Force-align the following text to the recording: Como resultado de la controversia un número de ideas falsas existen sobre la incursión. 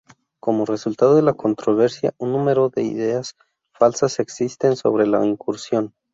Como 0.39 0.65
resultado 0.65 1.15
de 1.15 1.21
la 1.21 1.35
controversia 1.35 2.15
un 2.17 2.31
número 2.31 2.69
de 2.69 2.81
ideas 2.81 3.35
falsas 3.71 4.19
existen 4.19 4.75
sobre 4.75 5.05
la 5.05 5.23
incursión. 5.23 5.93